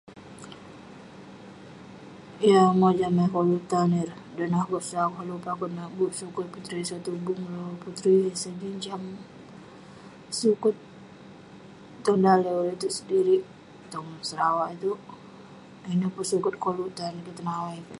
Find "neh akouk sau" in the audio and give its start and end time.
4.51-5.07